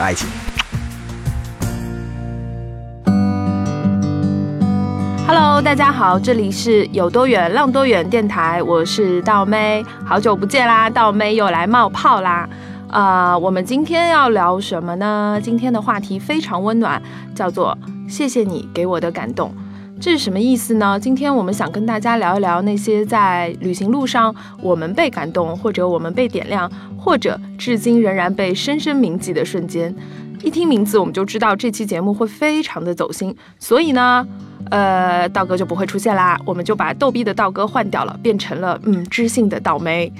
[0.00, 0.28] 爱情。
[5.26, 12.48] Hello，大家好，这里是有多远浪多远电台，我是道妹，好久不见啦，道妹又来冒泡啦。
[12.88, 15.38] 啊，我们今天要聊什么呢？
[15.42, 17.02] 今天的话题非常温暖，
[17.34, 17.76] 叫做
[18.08, 19.52] “谢谢你给我的感动”。
[19.98, 21.00] 这是什么意思呢？
[21.00, 29.94] 今天我们想跟大家聊一聊那些在旅行路上我们被感动，或者我们被点亮，或者至今仍然被深深铭记的瞬间。
[30.42, 34.24] 一听名字，我们就知道这期节目会非常的走心，所以呢，
[34.70, 36.38] 呃，道哥就不会出现啦。
[36.44, 40.12] 我们就把逗逼的道哥换掉了，变成了嗯知性的倒霉。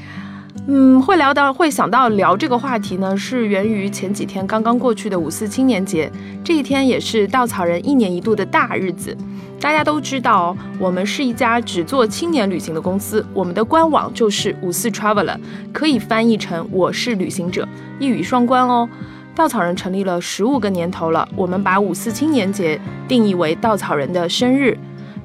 [0.69, 6.11] 嗯，会聊到会想到聊这个话题呢，是源于前几天刚刚过去的五四青年节，
[6.43, 9.17] 这一天也是稻草人一年一度的大日子。
[9.61, 15.39] 大家都知道，我们是一家只做青年旅行的公司，我们的官网就是五四 Traveler，
[15.73, 17.67] 可以翻译成我是旅行者，
[18.01, 18.89] 一语双关哦。
[19.37, 24.77] 稻草人成立了十五个年头了，我们把五四青年节定义为稻草人的生日。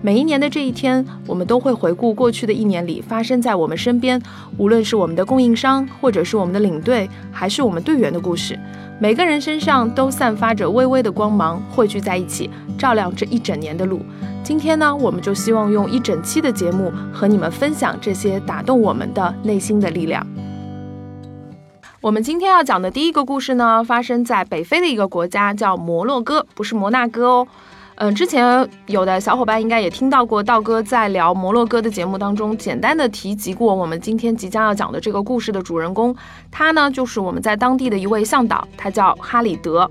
[0.04, 4.20] 每一年的这一天，我们都会回顾过去的一年里发生在我们身边，
[4.58, 8.58] 无论是我们的供应商，或者是我们的领队，还是我们队员的故事。
[9.00, 12.50] 每个人身上都散发着微微的光芒，汇聚在一起，
[12.80, 14.02] 照亮这一整年的路。
[14.44, 20.26] 今天呢，我们就希望用一整期的节目和你们分享这些打动我们的内心的力量。
[22.00, 27.48] 我们今天要讲的第一个故事呢，发生在北非的一个国家，叫摩洛哥，不是摩纳哥哦。
[28.02, 36.16] 嗯，之前有的小伙伴应该也听到过道哥在聊摩洛哥的节目当中，简单的提及过我们今天即将要讲的这个故事的主人公，
[36.50, 39.88] 他呢就是我们在当地的一位向导，他叫哈里德。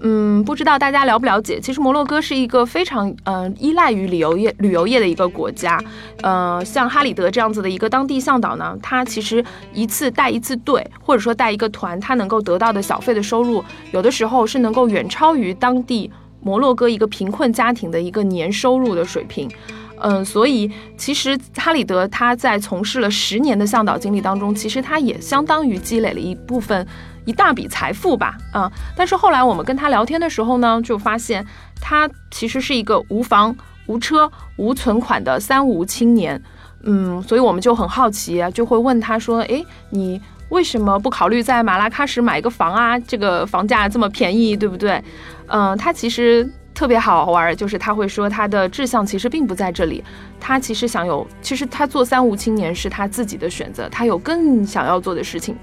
[0.00, 5.78] 嗯，不知道大家了不了解，其实摩洛哥是一个非常嗯依赖于旅游业旅游业的一个国家。
[6.22, 16.10] 呃，像哈里德这样子的一个当地向导呢，他其实一次带一次队，或者说带一个团，他能够得到的小费的收入，有的时候是能够远超于当地。
[16.44, 19.50] 摩洛哥一个贫困家庭的一个年收入的水平，
[19.98, 26.86] 嗯，所以其实哈里德他在从事了十年的向导经历当中，其实他也相当于积累了一部分
[27.24, 31.44] 一大笔财富吧，啊，但是后来我们跟他聊天的时候呢，就发现
[31.80, 33.56] 他其实是一个无房
[33.86, 36.40] 无车无存款的三无青年，
[36.82, 40.20] 嗯，所以我们就很好奇啊，就会问他说，诶，你。
[40.50, 42.96] 为什么不考虑在马拉喀什买个房啊？
[43.00, 45.02] 这个房价这么便宜，对不对？
[45.46, 50.02] 嗯，他其实特别好玩，就是他会说他的志向其实并不在这里，
[50.40, 55.56] 他其实想有，其实他做三无青年是他自己的选择，他有更想要做的事情。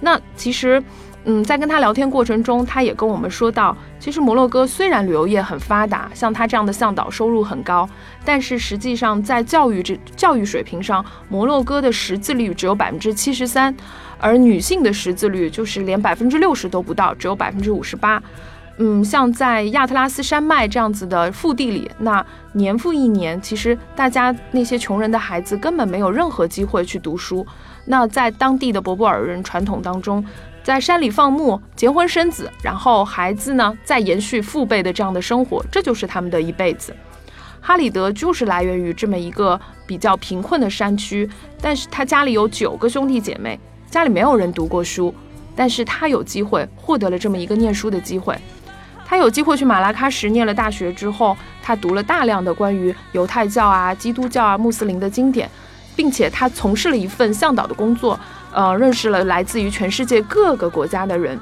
[0.00, 0.82] 那其实。
[1.28, 7.88] 嗯，在跟他聊天过程中，他也跟我们说到，其实摩洛哥虽然旅游业很发达，像他这样的向导收入很高，
[8.24, 13.76] 但是实际上在教育这教育水平上，摩洛哥的识字率只有百分之七十三，
[14.20, 18.22] 而女性的识字率就是连百分之六十都不到，只有百分之五十八。
[18.78, 27.46] 嗯，像在亚特拉斯山脉这样子的腹地里，那年复一年，其实大家那些穷人的孩子根本没有任何机会去读书。
[27.86, 30.24] 那在当地的博博尔人传统当中。
[30.66, 36.92] 在山里放牧、结婚生子，然后孩子呢再延续父辈的这样的生活，这就是他们的一辈子。
[37.60, 43.56] 哈里德就是来源于这么一个比较贫困的山区，但是他家里有九个兄弟姐妹，
[43.88, 45.14] 家里没有人读过书，
[45.54, 48.36] 但是他有机会获得了这么一个念书的机会。
[49.06, 55.48] 他有机会去马拉喀什念了大学之后，他读了大量的关于犹太教啊、基督教啊、穆斯林的经典，
[55.94, 58.18] 并且他从事了一份向导的工作。
[58.52, 61.38] 呃，认识了来自于全世界各个国家的人，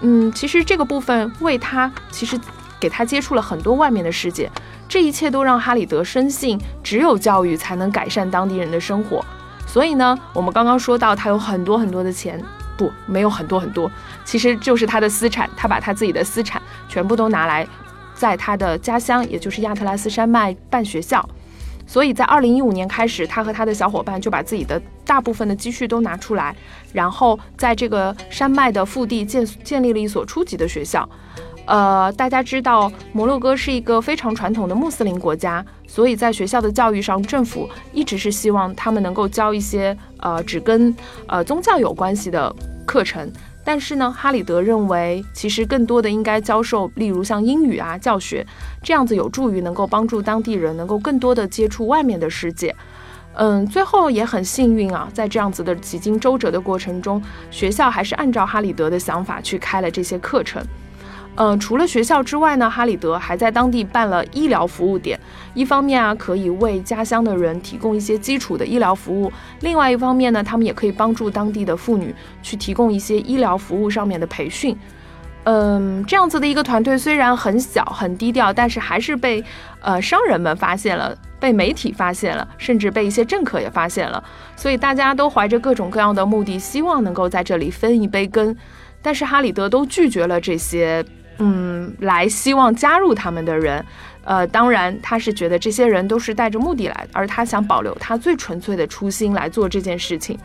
[0.00, 2.40] 嗯，其实这个部分为他，其实
[2.80, 4.50] 给他接触了很多外面的世界，
[4.88, 9.22] 这一切都让哈里德深信，只有教育才能改善当地人的生活。
[9.66, 12.42] 所以呢，我们刚刚说到他有很多很多的钱，
[12.76, 13.90] 不，没有很多很多，
[14.24, 17.66] 其实就是他的私产，他把他自己的私产全部都拿来，
[18.14, 21.26] 在他的家乡，也就是亚特拉斯山脉办学校。
[21.88, 26.54] 所以在二零一五年开始，他和他的小伙伴就把自己的大部分的积蓄都拿出来，
[26.92, 31.08] 然后在这个山脉的腹地建建立了一所初级的学校。
[31.66, 40.94] 呃，大家知道摩洛哥是一个非常传统的穆斯林国家，所以在学校的教育上，政府一直是希望他们能够教一些呃只跟
[41.26, 42.54] 呃宗教有关系的
[42.86, 43.30] 课程。
[43.64, 48.46] 但是呢，哈里德认为，其实更多的应该教授，例如像英语啊教学，
[48.80, 52.72] 这样子有助于能够帮助当地人能够更多的接触外面的世界。
[53.34, 57.20] 嗯，最后也很幸运啊，在这样子的几经周折的过程中，
[57.50, 60.64] 学校还是按照哈里德的想法去开了这些课程。
[61.38, 65.20] 嗯，除了学校之外呢，哈里德还在当地办了医疗服务点。
[65.52, 69.30] 一方面啊，可以为家乡的人提供一些基础的医疗服务；
[69.60, 74.74] 另外一方面呢，他们也可以帮助当地的妇女去提供一些医疗服务上面的培训。
[75.44, 79.44] 嗯，这样子的一个团队虽然很小很低调，但是还是被
[79.80, 84.24] 呃商人们发现了，被媒体发现了，甚至被一些政客也发现了。
[84.56, 88.56] 所以大家都怀着各种各样的目的，希望能够在这里分一杯羹。
[89.02, 91.04] 但是哈里德都拒绝了这些。
[91.38, 93.84] 嗯，来希望加入他们的人，
[94.24, 100.38] 呃，当然他是觉得这些人都是带着目的来的，而他想保留他最纯粹的初心来做这件事情。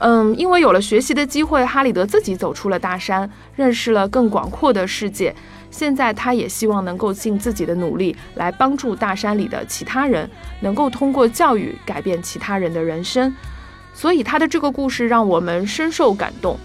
[0.00, 5.34] 嗯，因为有了学习的机会，哈里德自己走出了大山，认识了更广阔的世界。
[5.70, 10.28] 现在他也希望能够尽自己的努力来帮助大山里的其他人，
[10.60, 13.34] 能够通过教育改变其他人的人生。
[13.92, 16.56] 所以他的这个故事让我们深受感动。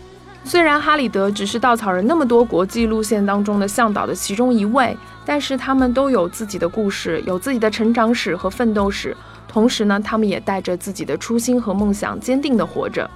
[0.46, 4.96] 虽然哈里德只是稻草人那么多国际路线当中的向导的其中一位，
[5.26, 9.16] 但是他们都有自己的故事，有自己的成长史和奋斗史。
[9.48, 13.10] 同时呢，他们也带着自己的初心和梦想，坚定地活着。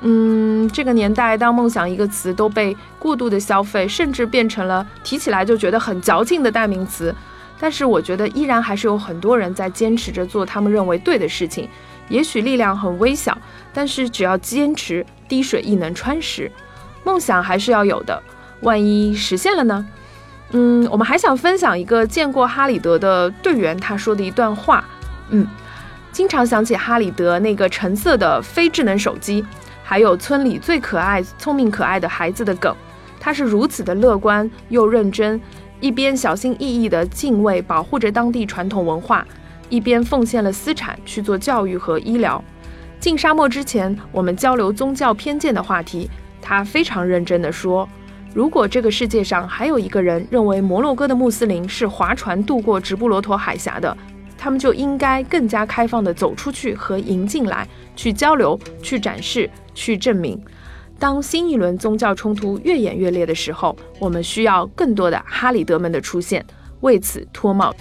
[0.00, 7.14] 嗯，这个年代，当梦想一个词都被过度的消费，甚至变成了提起来就觉得很矫情的代名词。
[7.58, 11.68] 但是，我觉得依然还是有很多人在坚持着做他们认为对的事情。
[12.08, 13.36] 也许力量很微小，
[13.72, 16.50] 但是只要坚持，滴水亦能穿石。
[17.04, 18.22] 梦想还是要有的，
[18.60, 19.86] 万一实现了呢？
[20.50, 24.84] 嗯，我们还想分享一个见过哈里德的队员他说的一段话。
[25.30, 25.46] 嗯，
[26.12, 29.44] 经常想起哈里德那个橙色的非智能手机，
[29.82, 32.74] 还有村里最可爱、聪明可爱的孩子的梗。
[33.18, 35.40] 他是如此的乐观又认真，
[35.80, 39.26] 一边小心翼翼地敬畏、保护着当地传统文化。
[39.68, 42.42] 一边奉献了私产去做教育和医疗。
[42.98, 46.10] 进沙漠之前，我们交流宗教偏见的话题。
[46.40, 47.88] 他非常认真地说
[48.32, 53.96] ：“如果这个世界上还有一个人认为摩洛哥的穆斯林是划船渡过直布罗陀海峡的，
[54.38, 57.66] 他们就应该更加开放地走出去和迎进来，
[57.96, 60.40] 去交流、去展示、去证明。
[60.98, 66.44] 当新一轮宗教冲突越演越烈的时候，我们需要更多的哈里德们的出现，
[66.80, 67.74] 为此脱帽。”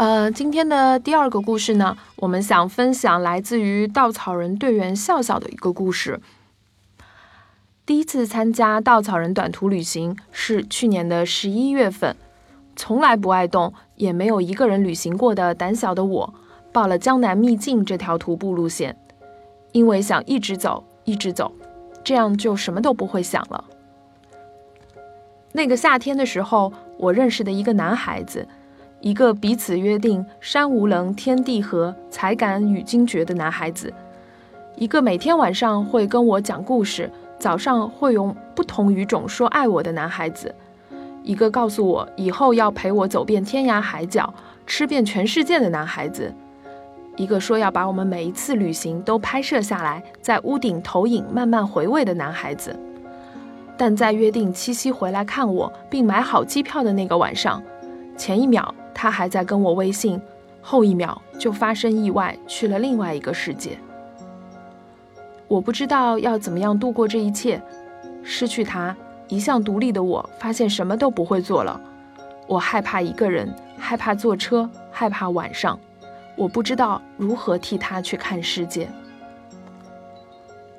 [0.00, 6.22] 呃，今天的第二个故事呢，我们想分享来自于稻草人队员笑笑的一个故事。
[7.84, 12.16] 第一次参加稻草人短途旅行是去年的十一月份，
[12.74, 16.34] 从来不爱动，也没有一个人旅行过的胆小的我，
[16.72, 18.96] 报了江南秘境这条徒步路线，
[19.72, 21.52] 因为想一直走，一直走，
[22.02, 23.62] 这样就什么都不会想了。
[25.52, 28.48] 那个夏天的时候，我认识的一个男孩子。
[29.00, 33.92] 一个彼此约定“山无棱，天地合，才敢与君绝”的男孩子，
[34.76, 40.54] 一个每天晚上会跟我讲故事，早上会用不同语种说爱我的男孩子，
[41.22, 44.34] 一个告诉我以后要陪我走遍天涯海角，
[44.66, 46.30] 吃遍全世界的男孩子，
[47.16, 52.78] 一个说要把我们每一次旅行都拍摄下来，在屋顶投影，慢慢回味的男孩子，
[53.78, 57.62] 但在约定七夕回来看我，并买好机票的那个晚上，
[58.20, 58.74] 前一秒。
[58.92, 60.20] 他还在跟我微信，
[60.60, 63.78] 后一秒就发生意外，去了另外一个世界。
[65.48, 67.62] 我不知道要怎么样度过这一切，
[68.22, 68.94] 失去他，
[69.28, 71.80] 一向独立的我发现什么都不会做了。
[72.46, 75.78] 我害怕一个人，害怕坐车，害怕晚上。
[76.36, 78.86] 我不知道如何替他去看世界。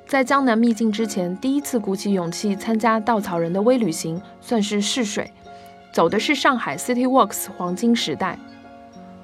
[0.06, 5.28] 在江南秘境之前，第一次鼓起勇气参加稻草人的微旅行，算是试水。
[5.92, 8.38] 走的是上海 City Walks 黄金时代。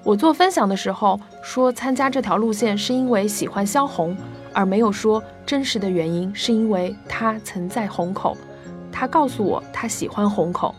[0.05, 4.17] 我做分享的时候说，参加这条路线是因为喜欢萧红，
[4.53, 8.37] 而没有说真实的原因是因为他曾在虹口。
[8.93, 10.75] 他告诉我他喜欢虹口。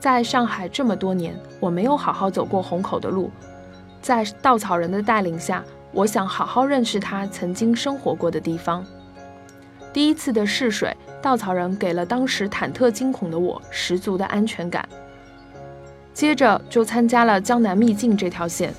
[0.00, 3.30] 在上海这么多年，我没有好好走过虹口的路。
[4.02, 8.84] 在稻草人的带领下，我想好好认识他曾经生活过的地方。
[9.94, 10.94] 第一次的试水。
[11.22, 14.86] 稻草人给了当时忐忑惊恐的我十足的安全感。
[16.12, 18.74] 接着就参加了江南秘境这条线。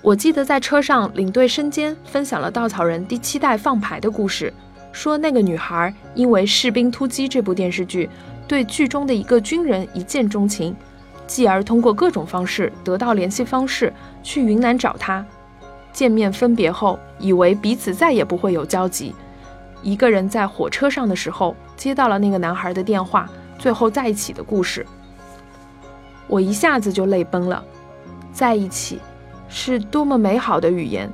[0.00, 4.50] 我记得在车上，领队身兼分享了稻草人第七代放牌的故事。
[4.92, 8.08] 说那个女孩因为《士兵突击》这部电视剧，
[8.48, 10.74] 对剧中的一个军人一见钟情，
[11.26, 15.22] 继而通过各种方式得到联系方式，去云南找他。
[15.92, 19.14] 见面分别后，以为彼此再也不会有交集。
[19.82, 24.86] 一个人在火车上的时候接到了那个男孩的电话，最后在一起的故事。
[26.28, 27.62] 我一下子就泪崩了。
[28.32, 29.00] 在一起，
[29.48, 31.10] 是多么美好的语言！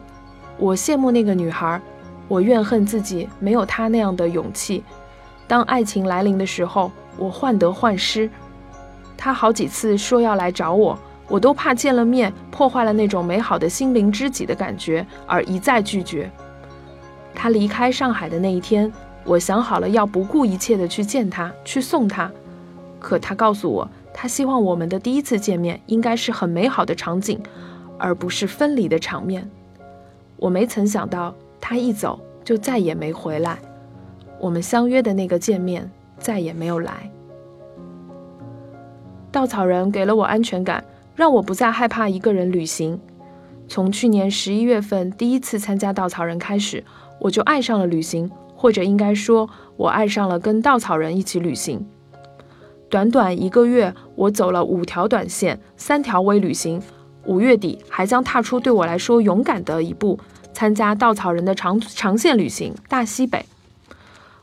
[0.56, 1.80] 我羡慕那个女孩，
[2.28, 4.84] 我怨恨自己没有她那样的勇气。
[5.48, 8.30] 当爱情来临的时候，我患得患失。
[9.16, 10.96] 她好几次说要来找我，
[11.26, 16.30] 我都怕见了面破坏了那种美好的心灵知己的感觉，而一再拒绝。
[17.38, 18.92] 他离开上海的那一天，
[19.24, 22.28] 我想好了要不顾一切的去见他，去送他。
[22.98, 23.88] 可他告诉我。
[24.20, 27.40] 他希望我们的第一次见面应该是很美好的场景，
[27.96, 29.48] 而不是分离的场面。
[30.36, 33.56] 我没曾想到，他一走就再也没回来。
[34.40, 37.08] 我们相约的那个见面再也没有来。
[39.30, 40.82] 稻草人给了我安全感，
[41.14, 43.00] 让我不再害怕一个人旅行。
[43.68, 46.82] 从去年十一月份第一次参加稻草人开始，
[47.20, 51.86] 我就爱上了旅行，或者应该说，我爱上了跟稻草人一起旅行。
[52.88, 56.80] 短短一个月，我走了五条短线，三条微旅行。
[57.26, 60.18] 五月底还将踏出对我来说勇敢的一步，
[60.54, 63.44] 参加稻草人的长长线旅行——大西北。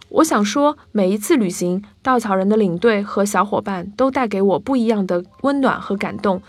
[0.10, 6.42] 我想说，每一次旅行，稻草人的领队和小伙伴都带给我不一样的温暖和感动，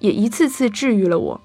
[0.00, 1.40] 也一次次治愈了我。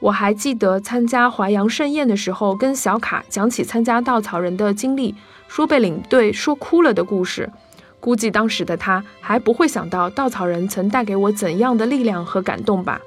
[0.00, 5.14] 我还记得参加淮阳盛宴的时候，跟小卡讲起参加稻草人的经历，
[5.48, 7.50] 说被领队说哭了的故事。
[7.98, 13.00] 估计当时的他还不会想到稻草人曾带给我怎样的力量和感动吧。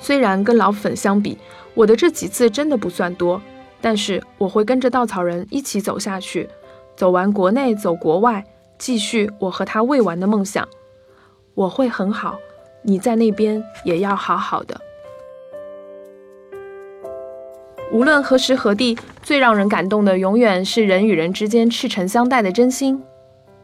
[0.00, 1.38] 虽然跟老粉相比，
[1.74, 3.40] 我的这几次真的不算多，
[3.80, 6.48] 但是我会跟着稻草人一起走下去，
[6.96, 8.44] 走完国内，走国外，
[8.76, 10.66] 继续我和他未完的梦想。
[11.54, 12.38] 我会很好，
[12.82, 14.80] 你在那边也要好好的。
[17.94, 23.00] 无论何时何地，最让人感动的永远是人与人之间赤诚相待的真心。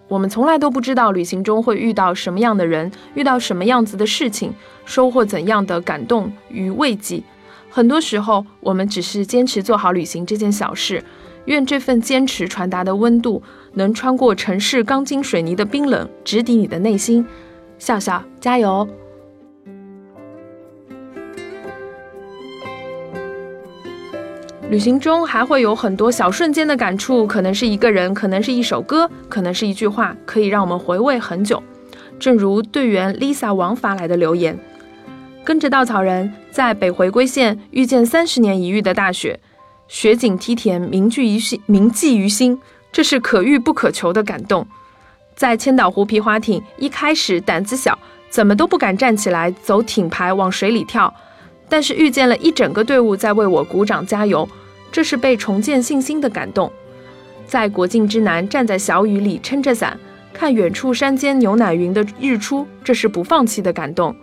[0.06, 7.20] 我们从来都不知道旅行中会遇到什么样的人，遇到什么样子的事情，收获怎样的感动与慰藉。
[7.70, 11.02] 很多时候，我们只是坚持做好旅行这件小事。
[11.46, 17.26] 愿这份坚持传达的温度，能穿过城市钢筋水泥的冰冷，直抵你的内心。
[17.80, 18.86] 笑笑，加油！
[24.70, 31.60] 旅行中还会有很多小瞬间的感触，可能是一个人，可能是一首歌，可能是一句话，可以让我们回味很久。
[32.20, 34.56] 正如队员 Lisa 王发来的留言：
[35.42, 39.40] 跟着稻草人在北回归线遇见三十年一遇的大雪，
[39.88, 42.56] 雪景梯田铭记于心，铭记于心，
[42.92, 44.64] 这是可遇不可求的感动。
[45.34, 47.98] 在千岛湖皮划艇，一开始胆子小，
[48.28, 51.12] 怎么都不敢站起来走艇排往水里跳，
[51.68, 54.48] 但是遇见了一整个队伍在为我鼓掌加油。
[54.92, 56.70] 这是被重建信心的感动，
[57.46, 59.98] 在国境之南，站在小雨里撑着伞，
[60.32, 64.14] 看远处山间牛奶云的日出，这是不放弃的感动。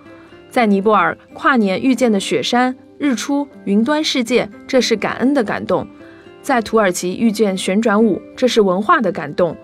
[0.49, 5.87] 在尼泊尔跨年遇见的雪山、日出、云端世界，这是感恩的感动。
[6.41, 9.55] 在土耳其遇见旋转舞，这是文化的感动。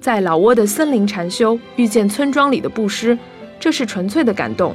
[0.00, 3.16] 在老挝的森林禅修遇见村庄里的布施，
[3.60, 4.74] 这是纯粹的感动。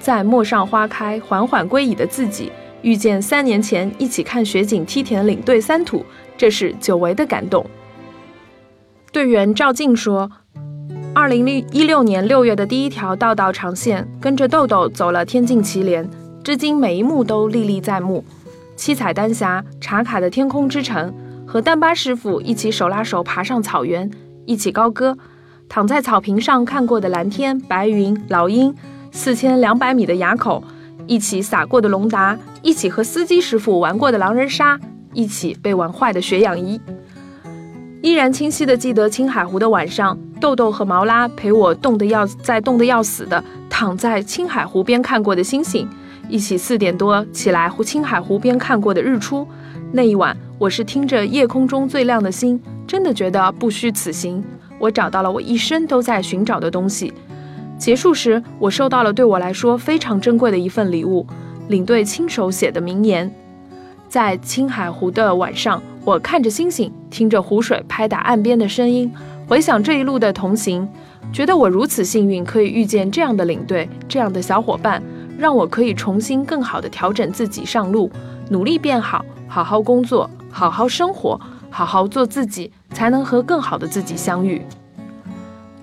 [0.00, 2.50] 在陌上花开，缓缓归矣的自己。
[2.86, 6.06] 遇见三年前一起看雪景梯田领队三土，
[6.38, 7.66] 这是久违的感动。
[9.10, 10.30] 队员赵静说
[11.12, 16.08] ：“二零一六年六月的第一条道道长线，跟着豆豆走了天境祁连，
[16.44, 18.24] 至今每一幕都历历在目。
[18.76, 21.12] 七彩丹霞、茶卡的天空之城，
[21.44, 24.08] 和丹巴师傅一起手拉手爬上草原，
[24.44, 25.18] 一起高歌，
[25.68, 28.72] 躺在草坪上看过的蓝天白云老鹰，
[29.10, 30.62] 四千两百米的垭口。”
[31.06, 34.78] 一起撒过的龙达，一起和司机师傅玩过的狼人杀，
[35.12, 36.80] 一起被玩坏的血氧仪，
[38.02, 45.88] 依然清晰的记得青海湖的晚上，豆豆和毛拉陪我冻得要在冻得要死的躺在青海湖边看过的星星，
[46.28, 49.46] 一起四点多起来湖青海湖边看过的日出。
[49.92, 54.42] 那一晚，我是听着夜空中最亮的星，真的觉得不虚此行。
[54.78, 57.12] 我找到了我一生都在寻找的东西。
[57.78, 61.26] 结束时，我收到了对我来说非常珍贵的一份礼物——
[61.68, 63.30] 领队亲手写的名言。
[64.08, 69.12] 在青海湖的晚上，我看着星星，听着湖水拍打岸边的声音，
[69.46, 70.88] 回想这一路的同行，
[71.32, 75.02] 觉得我如此幸运，可以遇见这样的领队，这样的小伙伴，
[75.36, 78.10] 让我可以重新更好地调整自己上路，
[78.48, 84.62] 努力变好，好好工作，好好生活，好好做自己，才能和更好的自己相遇。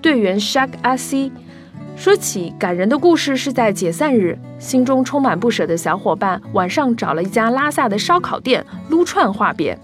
[0.02, 1.32] 队员 Shak 阿西
[1.96, 9.78] 说起感人的故事，是在解散日，心中充满不舍的小伙伴晚上找了一家拉萨的烧烤店撸串话别。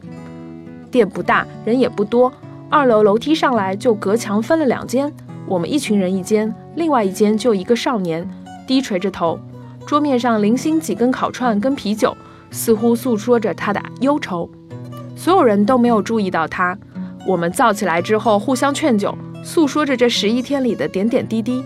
[0.91, 2.33] 店不大，人也不多，
[2.69, 5.11] 二楼楼梯上来就隔墙分了两间，
[5.47, 8.29] 我们一群人一间，另外一间就一个少年，
[8.67, 9.39] 低垂着头，
[9.87, 12.15] 桌面上零星几根烤串跟啤酒，
[12.51, 14.51] 似乎诉说着他的忧愁。
[15.15, 16.77] 所有人都没有注意到他。
[17.25, 21.63] 我们燥起来之后，互相劝酒，诉说着这十一天里的点点滴滴。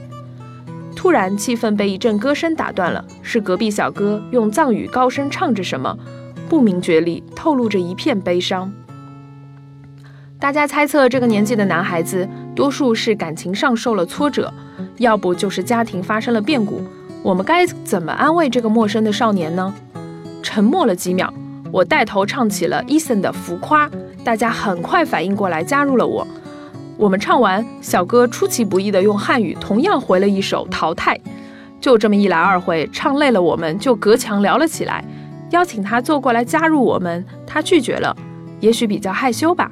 [1.04, 5.94] 突然，气氛被一阵歌声打断了，是隔壁小哥用藏语高声唱着什么，
[6.48, 8.72] 不明觉厉，透露着一片悲伤。
[10.40, 14.50] 大家猜测，这个年纪的男孩子，多数是感情上受了挫折，
[14.96, 16.80] 要不就是家庭发生了变故。
[17.22, 19.74] 我们该怎么安慰这个陌生的少年呢？
[20.42, 21.30] 沉默了几秒，
[21.70, 23.86] 我带头唱起了 Eason 的《浮夸》，
[24.24, 26.26] 大家很快反应过来，加入了我。
[26.96, 31.16] 我们唱完，小哥出其不意地用汉语同样回了一首《淘汰》。
[31.80, 35.04] 就这么一来二回，唱累了，我们就隔墙聊了起来。
[35.50, 38.16] 邀请他坐过来加入我们，他拒绝了，
[38.60, 39.70] 也许比较害羞吧。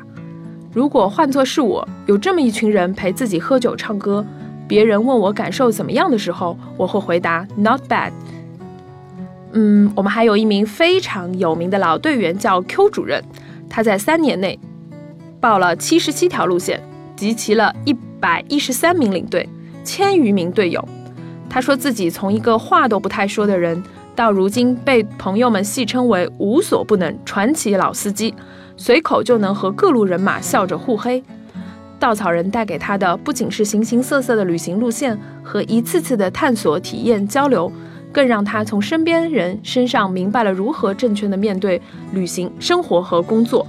[0.73, 4.25] 如果换作是我，有这么一群人陪自己喝酒唱歌，
[4.67, 8.11] 别人问我感受怎么样的时候，我会回答 Not bad。
[9.53, 13.23] 嗯，我们还有一名非常有名的老队员叫 Q 主任，
[13.71, 14.59] 他在三年内
[15.41, 16.83] 报了七十七条路线，
[17.23, 19.49] 集齐了一百一十三名领队，
[19.85, 20.85] 千余名队友。
[21.49, 23.81] 他说自己从一个话都不太说的人，
[24.17, 28.35] 到如今被朋友们戏称为无所不能传奇老司机。
[28.77, 31.23] 随口就能和各路人马笑着互黑，
[32.01, 37.71] 稻草人带给他的不仅是形形色色的旅行路线和一次次的探索、体验、交流，
[38.11, 41.81] 更让他从身边人身上明白了如何正确的面对
[42.13, 43.65] 旅行、生活和工作。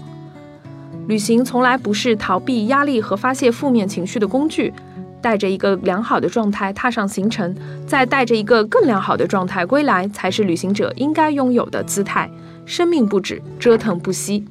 [1.08, 4.74] 旅行从来不是逃避压力和发泄负面情绪的工具，
[5.22, 12.30] 带着一个良好的状态踏上行程，再带着一个更良好的状态归来，才是旅行者应该拥有的姿态。
[12.66, 14.46] 生命不止，折腾不息。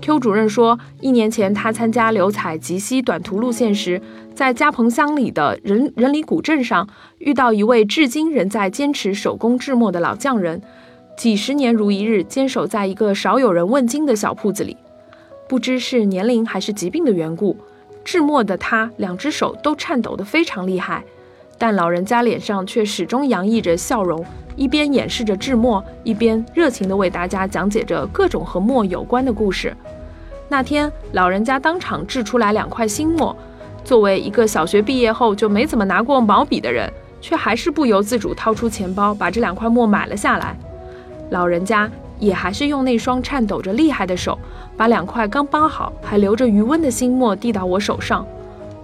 [0.00, 4.00] Q 主任说，一年前他参加刘彩吉西短途路线时，
[4.34, 6.86] 在加蓬乡里的人人里古镇上
[7.18, 10.60] 遇到一位至今仍在坚持手工制墨的老匠人，
[11.16, 14.76] 几十年如一日坚守在一个少有人问津的小铺子里。
[15.48, 17.56] 不知是年龄还是疾病的缘故，
[18.04, 21.04] 制墨的他两只手都颤抖得非常厉害，
[21.58, 24.24] 但老人家脸上却始终洋溢着笑容。
[24.56, 29.76] 一边演示着制墨，一边热情地为大家讲解着各种和墨有关的故事。
[30.48, 33.36] 那天，老人家当场制出来两块新墨。
[33.84, 36.88] 作为一个小学毕业后就没怎么拿过毛笔的人，
[37.20, 40.56] 却还是不由自主掏出钱包把这两块墨买了下来。
[41.30, 44.38] 老人家也还是用那双颤抖着厉害的手，
[44.76, 48.26] 把两块刚包好还留着余温的新墨递到我手上。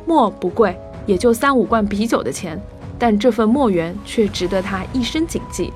[0.07, 2.61] 墨不贵，也就三五罐啤酒的钱。
[2.99, 5.73] 但这份墨缘却值得他一生谨记。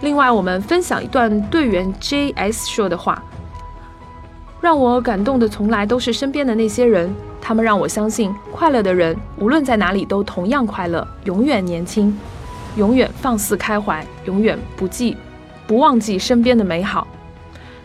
[0.00, 3.22] 另外，我们分享一段队员 J.S 说的话
[4.62, 12.18] ：“让我感动的从来都是身边的那些人，他们让我相信，快乐的人无论在哪里都同样快乐，永远年轻，
[12.76, 15.18] 永远放肆开怀，永远不记、
[15.66, 17.06] 不忘记身边的美好。”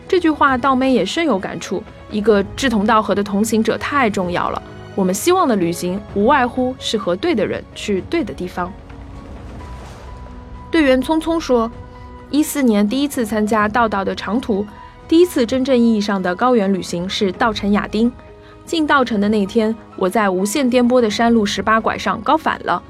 [0.08, 1.82] 这句话，道妹也深有感触。
[2.10, 4.62] 一个志同道合的同行者太重要了。
[4.94, 8.72] 我们希望的旅行，无外乎是和对的人去对的地方。
[10.70, 11.70] 队员匆匆说
[12.30, 14.64] ：“一四年第一次参加道道的长途，
[15.08, 18.10] 第一次真正意义上的高原旅行是稻城亚丁。
[18.64, 22.82] 进稻城的那天，我在无限颠簸的山路十八拐上高反了，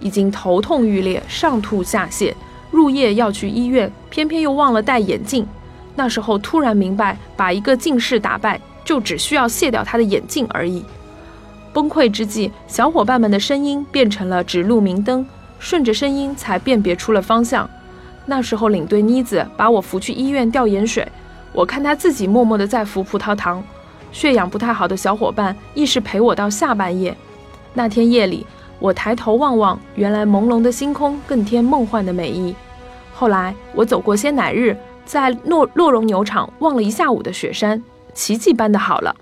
[0.00, 2.34] 已经头痛欲裂，上吐下泻，
[2.70, 5.46] 入夜要去医院，偏偏又忘了戴眼镜。
[5.94, 10.84] 那时候突然明白，把一个近视打败，就只需要卸掉他的眼镜而已。”
[11.72, 15.26] 崩溃之际，小伙伴们的声音变成了指路明灯，
[15.58, 17.68] 顺着声音才辨别出了方向。
[18.26, 21.06] 那时候，领队妮子把我扶去医院吊盐水，
[21.52, 23.62] 我看她自己默默地在服葡萄糖。
[24.12, 27.16] 血氧不太好的小伙伴亦是陪我到下半夜。
[27.72, 28.46] 那天夜里，
[28.78, 32.54] 我抬头望望，原来朦胧的星空更添梦幻的美意。
[33.14, 37.82] 后来，我走过些乃日，在洛洛绒牛场望了一下午的雪山，
[38.14, 39.16] 奇迹般的好了。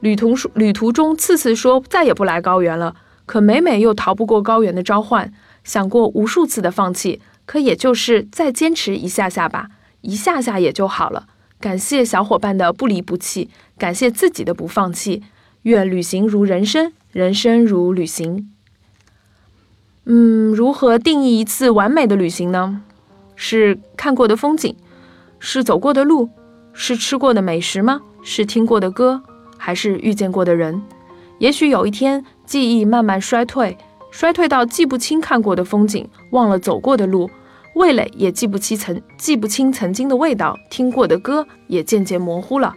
[0.00, 5.32] 旅途旅途中，次次说再也不来高原了，可每每又逃不过高原的召唤。
[5.64, 9.68] 想过无数次的放弃，可也就是再坚持一下下吧，
[10.02, 11.26] 一下下也就好了。
[11.58, 15.22] 感谢小伙伴的不离不弃，感谢自己的不放弃。
[15.62, 18.52] 愿旅行如人生，人生如旅行。
[20.04, 22.82] 嗯，如何定义一次完美的旅行呢？
[23.36, 24.74] 是看过的风景，
[25.38, 26.28] 是走过的路，
[26.72, 28.00] 是吃过的美食吗？
[28.22, 29.22] 是听过的歌，
[29.56, 30.82] 还是遇见过的人？
[31.38, 33.78] 也许有一天，记忆慢慢衰退，
[34.10, 37.30] 衰退到记不清看过的风景，忘了走过的路，
[37.74, 42.74] 味蕾也记不清曾记不清曾经的味道，听过的歌也渐渐模糊了。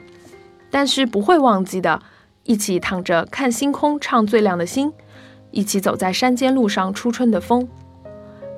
[0.69, 2.01] 但是不会忘记的，
[2.43, 4.91] 一起躺着看星空，唱最亮的星，
[5.51, 7.67] 一起走在山间路上，初春的风，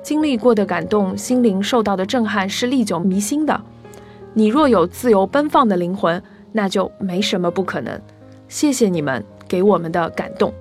[0.02, 3.60] 经历过的感动，心灵受到的震撼是历久弥新的。
[4.34, 8.00] 你若有自由奔放的灵魂，那就没什么不可能。
[8.48, 10.52] 谢谢你们给我们的感动。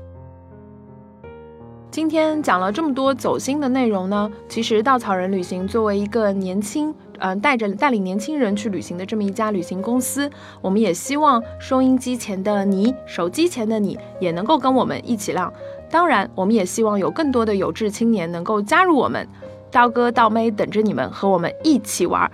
[1.89, 10.29] 今天讲了这么多走心的内容呢，其实稻草人旅行作为一个年轻，嗯，带着带领年轻人去旅行的这么一家旅行公司，
[10.59, 15.53] 我们也希望收音机前的你、手机前的你也能够跟我们一起浪。
[15.89, 19.27] 当然，我们也希望有更多的有志青年能够加入我们，
[19.69, 22.29] 道哥道妹等着你们和我们一起玩。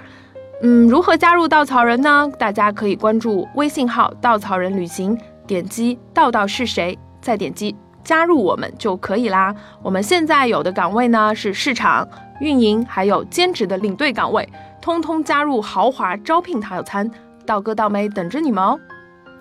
[0.61, 2.31] 嗯，如何加入稻草人呢？
[2.39, 7.75] 大家可以关注微信号“稻草人旅行”，点击“道道是谁”，再点击。
[8.03, 9.53] 加入我们就可以啦。
[9.83, 12.07] 我们现在有的岗位呢是市场
[12.39, 14.47] 运营，还有兼职的领队岗位，
[14.87, 17.11] 通通加入豪华招聘套餐，
[17.45, 18.79] 道哥道妹等着你们哦。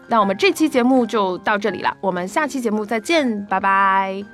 [0.09, 4.24] 那我们这期节目就到这里了，我们下期节目再见，拜拜。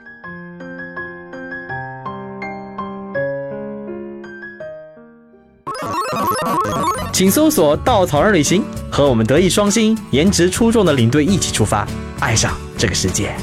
[7.13, 11.87] 请搜索“稻草人旅行”，和我们德艺双馨、颜值出众的领队一起出发，
[12.21, 13.35] 爱上这个世界。